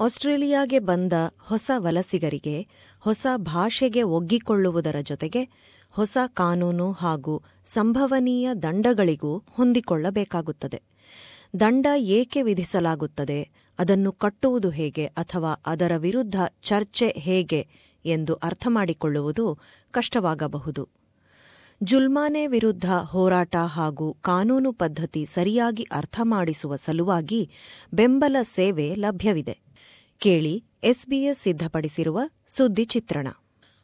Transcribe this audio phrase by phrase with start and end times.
[0.00, 2.68] ಆಸ್ಟ್ರೇಲಿಯಾಗೆ ಬಂದ ಹೊಸ ವಲಸಿಗರಿಗೆ,
[3.00, 5.48] ಹೊಸ ಭಾಷೆಗೆ ಒಗ್ಗಿಕೊಳ್ಳುವುದರ ಜೊತೆಗೆ
[5.90, 10.82] ಹೊಸ ಕಾನೂನು ಹಾಗೂ ಸಂಭವನೀಯ ದಂಡಗಳಿಗೂ ಹೊಂದಿಕೊಳ್ಳಬೇಕಾಗುತ್ತದೆ.
[11.60, 17.68] ದಂಡ ಏಕೆ ವಿಧಿಸಲಾಗುತ್ತದೆ, ಅದನ್ನು ಕಟ್ಟುವುದು ಹೇಗೆ ಅಥವಾ ಅದರ ವಿರುದ್ಧ ಚರ್ಚೆ ಹೇಗೆ
[18.04, 19.58] ಎಂದು ಅರ್ಥಮಾಡಿಕೊಳ್ಳುವುದು
[19.90, 20.88] ಕಷ್ಟವಾಗಬಹುದು.
[21.82, 27.50] ಜುಲ್ಮಾನೆ ವಿರುದ್ಧ ಹೋರಾಟ ಹಾಗೂ ಕಾನೂನು ಪದ್ಧತಿ ಸರಿಯಾಗಿ ಅರ್ಥ ಮಾಡಿಸುವ ಸಲುವಾಗಿ
[27.94, 29.69] ಬೆಂಬಲ ಸೇವೆ ಲಭ್ಯವಿದೆ.
[30.20, 33.28] ಕೇಳಿ ಎಸ್ಬಿಎಸ್ ಸಿದ್ಧಪಡಿಸಿರುವ ಸುದ್ದಿ ಚಿತ್ರಣ.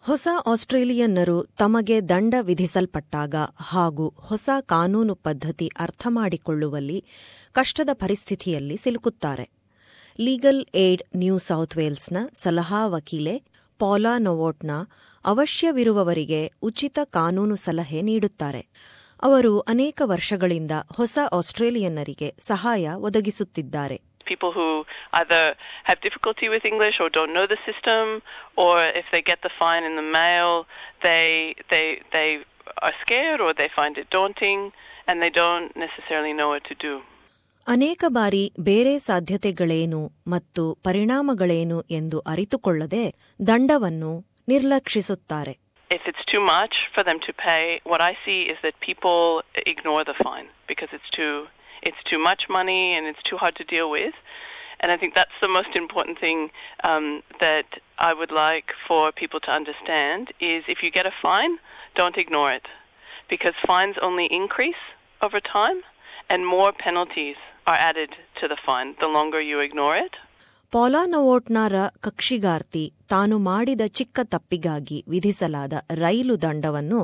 [0.00, 7.04] ಹೊಸ ಆಸ್ಟ್ರೇಲಿಯನ್ನರು ತಮಗೆ ದಂಡ ವಿಧಿಸಲ್ಪಟ್ಟಾಗ ಹಾಗೂ ಹೊಸ ಕಾನೂನು ಪದ್ಧತಿ ಅರ್ಥ ಮಾಡಿಕೊಳ್ಳುವಲ್ಲಿ
[7.52, 9.50] ಕಷ್ಟದ ಪರಿಸ್ಥಿತಿಯಲ್ಲಿ ಸಿಲುಕುತ್ತಾರೆ.
[10.20, 13.42] ಲೀಗಲ್ ಏಡ್ ನ್ಯೂ ಸೌತ್ ವೇಲ್ಸ್ನ ಸಲಹಾ ವಕೀಲೆ
[13.78, 14.70] ಪೌಲಾ ನೊವೋಟ್ನ
[15.24, 18.68] ಅವಶ್ಯವಿರುವವರಿಗೆ ಉಚಿತ ಕಾನೂನು ಸಲಹೆ ನೀಡುತ್ತಾರೆ.
[19.22, 24.13] ಅವರು ಅನೇಕ ವರ್ಷಗಳಿಂದ ಹೊಸ ಆಸ್ಟ್ರೇಲಿಯನ್ನರಿಗೆ ಸಹಾಯ ಒದಗಿಸುತ್ತಿದ್ದಾರೆ.
[24.24, 24.68] People who
[25.14, 25.42] either
[25.88, 28.04] have difficulty with English or don't know the system,
[28.56, 30.50] or if they get the fine in the mail,
[31.02, 31.26] they
[31.72, 32.28] they they
[32.86, 34.60] are scared or they find it daunting
[35.08, 36.94] and they don't necessarily know what to do.
[37.74, 40.00] ಅನೇಕ ಬಾರಿ ಬೇರೆ ಸಾಧ್ಯತೆಗಳೇನು
[40.32, 43.04] ಮತ್ತು ಪರಿಣಾಮಗಳೇನು ಎಂದು ಅರಿತುಕೊಳ್ಳದೆ
[43.50, 44.12] ದಂಡವನ್ನು
[44.68, 45.54] ನಿರ್ಲಕ್ಷಿಸುತ್ತಾರೆ
[45.90, 49.18] If it's too much for them to pay, what I see is that people
[49.72, 51.34] ignore the fine because it's too
[51.84, 54.14] it's too much money and it's too hard to deal with.
[54.80, 56.38] And I think that's the most important thing
[56.82, 57.06] um,
[57.40, 57.68] that
[58.00, 61.52] I would like for people to understand is if you get a fine,
[61.94, 62.66] don't ignore it
[63.28, 64.82] because fines only increase
[65.22, 65.78] over time
[66.30, 70.14] and more penalties are added to the fine the longer you ignore it.
[70.72, 71.74] ಪೌಲಾನವೋಟ್ನಾರ
[72.06, 77.00] ಕಕ್ಷಿಗಾರ್ತಿ ತಾನು ಮಾಡಿದ ಚಿಕ್ಕ ತಪ್ಪಿಗಾಗಿ ವಿಧಿಸಲಾದ ರೈಲು ದಂಡವನ್ನು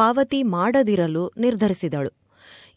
[0.00, 2.10] ಪಾವತಿ ಮಾಡದಿರಲು ನಿರ್ಧರಿಸಿದಳು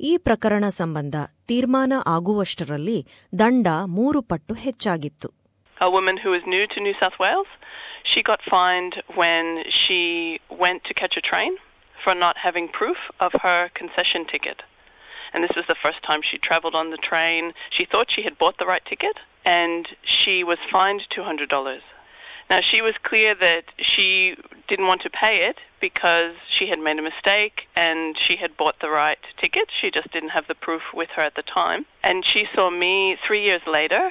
[0.09, 1.15] ಈ ಪ್ರಕರಣ ಸಂಬಂಧ
[1.49, 2.99] ತೀರ್ಮಾನ ಆಗುವಷ್ಟರಲ್ಲಿ
[3.41, 3.67] ದಂಡ
[3.99, 5.29] ಮೂರು ಪಟ್ಟು ಹೆಚ್ಚಾಗಿತ್ತು
[5.81, 7.51] A woman who is new to New South Wales,
[8.11, 9.45] she got fined when
[9.81, 9.99] she
[10.63, 11.53] went to catch a train
[12.03, 14.59] for not having proof of her concession ticket.
[15.33, 17.43] And this was the first time she travelled on the train.
[17.75, 19.17] She thought she had bought the right ticket,
[19.59, 19.83] and
[20.15, 21.81] she was fined $200.
[22.50, 24.08] Now, she was clear that she
[24.68, 28.76] didn't want to pay it because she had made a mistake and she had bought
[28.80, 29.66] the right ticket.
[29.78, 31.80] She just didn't have the proof with her at the time.
[32.02, 32.94] And she saw me
[33.26, 34.04] three years later.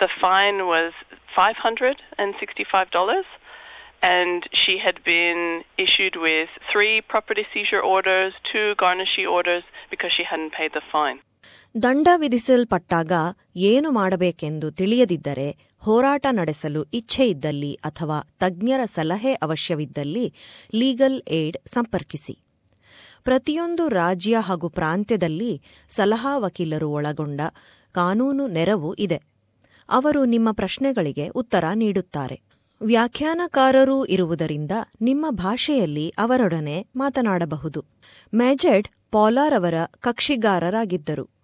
[0.00, 0.92] The fine was
[1.36, 3.24] $565
[4.02, 5.40] and she had been
[5.78, 11.18] issued with three property seizure orders, two garnishee orders because she hadn't paid the fine.
[11.84, 13.12] ದಂಡ ವಿಧಿಸಲ್ಪಟ್ಟಾಗ
[13.70, 15.48] ಏನು ಮಾಡಬೇಕೆಂದು ತಿಳಿಯದಿದ್ದರೆ
[15.81, 20.33] ಹೋರಾಟ ನಡೆಸಲು ಇಚ್ಛೆ ಇದ್ದಲ್ಲಿ ಅಥವಾ ತಜ್ಞರ ಸಲಹೆ ಅವಶ್ಯವಿದ್ದಲ್ಲಿ
[20.75, 22.37] ಲೀಗಲ್ ಏಡ್ ಸಂಪರ್ಕಿಸಿ.
[23.23, 27.41] ಪ್ರತಿಯೊಂದು ರಾಜ್ಯ ಹಾಗೂ ಪ್ರಾಂತ್ಯದಲ್ಲಿ ಸಲಹಾ ವಕೀಲರು ಒಳಗೊಂಡ
[27.91, 29.21] ಕಾನೂನು ನೆರವು ಇದೆ.
[29.89, 32.41] ಅವರು ನಿಮ್ಮ ಪ್ರಶ್ನೆಗಳಿಗೆ ಉತ್ತರ ನೀಡುತ್ತಾರೆ.
[32.81, 34.71] ವ್ಯಾಖ್ಯಾನಕಾರರೂ ಇರುವುದರಿಂದ
[35.01, 37.85] ನಿಮ್ಮ ಭಾಷೆಯಲ್ಲಿ ಅವರೊಡನೆ ಮಾತನಾಡಬಹುದು.
[38.35, 41.40] ಮ್ಯಾಜೆಡ್ ಪೋಲಾರ್ ಅವರ ಕಕ್ಷಿಗಾರರಾಗಿದ್ದರು.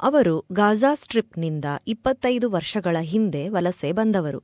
[0.00, 4.40] ಅವರು ಗಾಜಾ ಸ್ಟ್ರಿಪ್ನಿಂದ ಇಪ್ಪತ್ತೈದು ವರ್ಷಗಳ ಹಿಂದೆ ವಲಸೆ ಬಂದವರು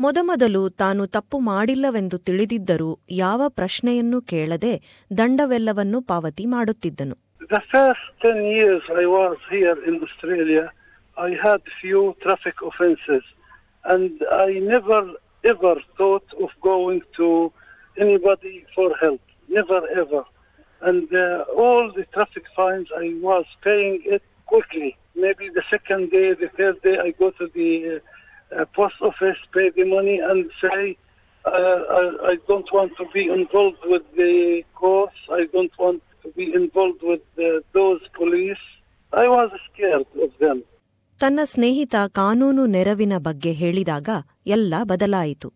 [0.00, 4.74] ಮೊದಮೊದಲು ತಾನು ತಪ್ಪು ಮಾಡಿಲ್ಲವೆಂದು ತಿಳಿದಿದ್ದರೂ ಯಾವ ಪ್ರಶ್ನೆಯನ್ನೂ ಕೇಳದೆ
[5.18, 7.16] ದಂಡವೆಲ್ಲವನ್ನೂ ಪಾವತಿ ಮಾಡುತ್ತಿದ್ದನು
[7.50, 10.62] The first 10 years I was here in Australia,
[11.16, 13.24] I had few traffic offences
[13.84, 14.12] and
[14.46, 15.00] I never
[15.44, 17.28] ever thought of going to
[17.96, 19.22] anybody for help.
[19.48, 20.22] Never ever.
[20.82, 21.24] And uh,
[21.56, 24.90] all the traffic fines, I was paying it quickly.
[25.16, 27.98] Maybe the second day, the third day, I go to the uh,
[28.56, 30.80] uh, post office, pay the money, and say,
[31.44, 31.50] uh,
[32.00, 34.34] I, I don't want to be involved with the
[34.74, 35.18] courts.
[35.30, 38.64] I don't want to be involved with uh, those police.
[39.12, 40.58] I was scared of them.
[41.20, 44.08] ತನ್ನ ಸ್ನೇಹಿತ ಕಾನೂನು ನೆರವಿನ ಬಗ್ಗೆ ಹೇಳಿದಾಗ
[44.46, 45.48] ಎಲ್ಲ ಬದಲಾಯಿತು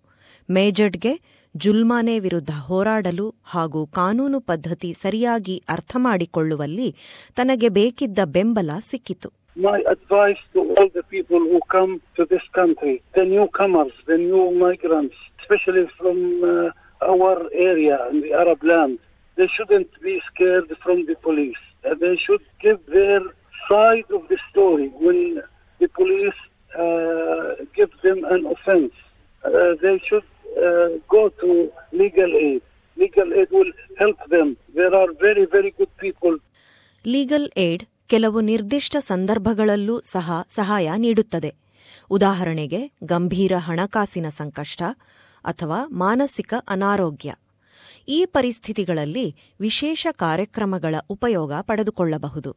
[0.48, 1.12] ಮೇಜರ್ಡ್ಗೆ
[1.56, 6.94] ಜುಲ್ಮಾನೆ ವಿರುದ್ಧ ಹೋರಾಡಲು ಹಾಗೂ ಕಾನೂನು ಪದ್ಧತಿ ಸರಿಯಾಗಿ ಅರ್ಥ ಮಾಡಿಕೊಳ್ಳುವಲ್ಲಿ
[7.36, 13.02] ತನಗೆ ಬೇಕಿದ್ದ ಬೆಂಬಲ ಸಿಕ್ಕಿತು My advice to all the people who come to this country,
[15.98, 16.70] from uh,
[17.02, 18.98] our area the Arab land,
[19.36, 20.20] they shouldn't be.
[20.40, 20.60] Uh,
[21.84, 22.28] uh.
[29.44, 30.24] Uh, they should
[30.56, 32.62] uh, go to legal aid.
[32.96, 34.56] Legal aid will help them.
[34.74, 36.38] There are very, very good people
[37.20, 41.54] legal aid ಕೆಲವು ನಿರ್ದಿಷ್ಟ ಸಂದರ್ಭಗಳಲ್ಲೂ ಸಹ ಸಹಾಯ ನೀಡುತ್ತದೆ.
[42.10, 44.82] ಉದಾಹರಣೆಗೆ, ಗಂಭೀರ ಹಣಕಾಸಿನ ಸಂಕಷ್ಟ
[45.44, 47.34] ಅಥವಾ ಮಾನಸಿಕ ಅನಾರೋಗ್ಯ.
[48.08, 52.56] ಈ ಪರಿಸ್ಥಿತಿಗಳಲ್ಲಿ ವಿಶೇಷ ಕಾರ್ಯಕ್ರಮಗಳ ಉಪಯೋಗ ಪಡೆದುಕೊಳ್ಳಬಹುದು.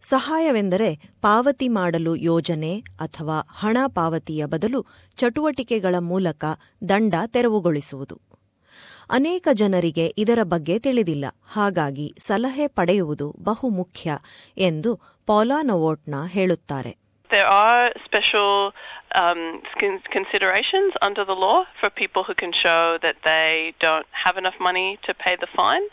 [0.00, 4.86] ಸಹಾಯವೆಂದರೆ ಪಾವತಿ ಮಾಡಲು ಯೋಜನೆ ಅಥವಾ ಹಣ ಪಾವತಿಯ ಬದಲು
[5.16, 6.44] ಚಟುವಟಿಕೆಗಳ ಮೂಲಕ
[6.88, 8.20] ದಂಡ ತೆರವುಗೊಳಿಸುವುದು.
[9.10, 14.16] ಅನೇಕ ಜನರಿಗೆ ಇದರ ಬಗ್ಗೆ ತಿಳಿದಿಲ್ಲ ಹಾಗಾಗಿ ಸಲಹೆ ಪಡೆಯುವುದು ಬಹುಮುಖ್ಯ
[14.68, 14.92] ಎಂದು
[15.32, 16.94] ಪೌಲಾ ನವೋಟ್ನ ಹೇಳುತ್ತಾರೆ
[17.30, 18.50] There are special
[19.20, 19.40] um,
[19.80, 23.48] con- considerations under the law for people who can show that they
[23.80, 25.86] don't have enough money to pay the fine,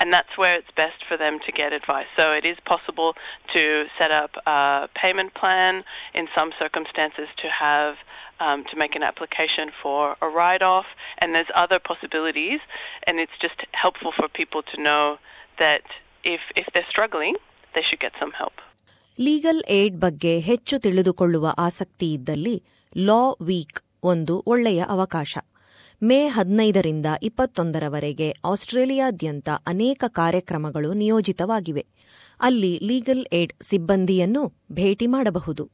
[0.00, 2.10] and that's where it's best for them to get advice.
[2.18, 3.10] So it is possible
[3.54, 3.62] to
[3.98, 5.74] set up a payment plan
[6.14, 7.94] in some circumstances to have.
[8.42, 12.60] Um, to make an application for a write-off, and there's other possibilities,
[13.06, 15.04] and it's just helpful for people to know
[15.58, 15.84] that
[16.24, 17.36] if if they're struggling,
[17.74, 18.56] they should get some help.
[19.18, 22.54] Legal aid ಬಗ್ಗೆ ಹೆಚ್ಚು ತಿಳಿದುಕೊಳ್ಳುವ ಆಸಕ್ತಿ ಇದ್ದಲ್ಲಿ
[23.08, 23.18] ಲಾ
[23.48, 25.32] weak ಒಂದು ಒಳ್ಳೆಯ ಅವಕಾಶ
[26.02, 31.84] ಮೇ ಹದಿನೈದರಿಂದ ಇಪ್ಪತ್ತೊಂದರವರೆಗೆ ಆಸ್ಟ್ರೇಲಿಯಾದ್ಯಂತ ಅನೇಕ ಕಾರ್ಯಕ್ರಮಗಳು ನಿಯೋಜಿತವಾಗಿವೆ
[32.40, 34.42] ಅಲ್ಲಿ ಲೀಗಲ್ ಏಡ್ ಸಿಬ್ಬಂದಿಯನ್ನು
[34.72, 35.66] ಭೇಟಿ ಮಾಡಬಹುದು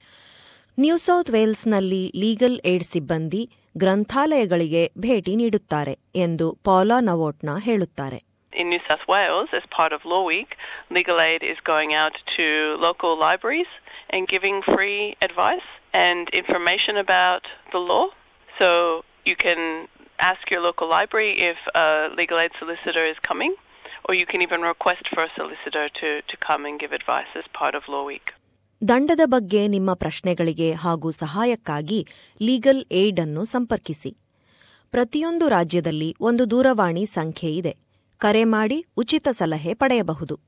[0.78, 3.42] ನ್ಯೂ ಸೌತ್ ವೇಲ್ಸ್ನಲ್ಲಿ ಲೀಗಲ್ ಏಡ್ ಸಿಬ್ಬಂದಿ
[3.84, 5.94] ಗ್ರಂಥಾಲಯಗಳಿಗೆ ಭೇಟಿ ನೀಡುತ್ತಾರೆ
[6.26, 8.20] ಎಂದು ಪೌಲಾ ನವೋಟ್ನ ಹೇಳುತ್ತಾರೆ
[8.54, 10.52] In New South Wales, as part of Law Week,
[10.98, 12.46] Legal Aid is going out to
[12.80, 13.72] local libraries
[14.14, 15.68] and giving free advice
[16.06, 17.44] and information about
[17.74, 18.06] the law.
[18.60, 18.70] So
[19.26, 19.62] you can
[20.20, 23.56] ask your local library if a legal aid solicitor is coming,
[24.06, 27.46] or you can even request for a solicitor to, to come and give advice as
[27.54, 28.28] part of Law Week.
[28.89, 32.07] ದಂಡದ ಬಗ್ಗೆ ನಿಮ್ಮ ಪ್ರಶ್ನೆಗಳಿಗೆ ಹಾಗೂ ಸಹಾಯಕ್ಕಾಗಿ
[32.43, 34.17] legal aid ಅನ್ನು ಸಂಪರ್ಕಿಸಿ.
[34.91, 37.77] ಪ್ರತಿಯೊಂದು ರಾಜ್ಯದಲ್ಲಿ ಒಂದು ದೂರವಾಣಿ ಸಂಖ್ಯೆ ಇದೆ.
[38.19, 40.41] ಕರೆ ಮಾಡಿ ಉಚಿತ ಸಲಹೆ ಪಡೆಯಬಹುದು.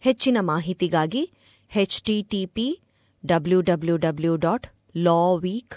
[0.00, 1.30] ಹೆಚ್ಚಿನ ಮಾಹಿತಿಗಾಗಿ
[3.26, 4.66] W W W dot
[4.96, 5.74] law week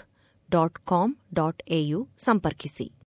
[0.50, 2.92] dot com dot AU ಸಂಪರ್ಕಿಸಿ.